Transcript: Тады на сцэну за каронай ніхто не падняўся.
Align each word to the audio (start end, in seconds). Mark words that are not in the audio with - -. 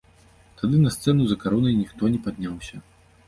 Тады 0.59 0.79
на 0.85 0.93
сцэну 0.95 1.27
за 1.31 1.37
каронай 1.45 1.77
ніхто 1.81 2.11
не 2.13 2.19
падняўся. 2.29 2.81